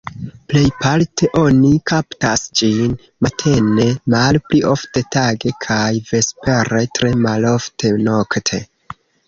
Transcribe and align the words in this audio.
Plejparte 0.51 1.27
oni 1.41 1.69
kaptas 1.91 2.45
ĝin 2.61 2.95
matene, 3.27 3.85
malpli 4.15 4.63
ofte 4.73 5.05
tage 5.19 5.55
kaj 5.69 5.87
vespere, 6.11 6.85
tre 6.99 7.15
malofte 7.31 7.97
nokte. 8.13 8.65